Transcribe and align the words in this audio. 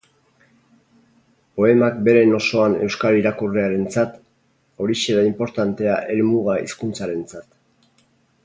Poemak 1.59 1.99
beren 2.07 2.33
osoan 2.37 2.77
euskal 2.87 3.19
irakurlearentzat, 3.19 4.17
horixe 4.85 5.19
da 5.21 5.27
inportantea 5.33 6.03
helmuga 6.15 6.61
hizkuntzarentzat. 6.67 7.49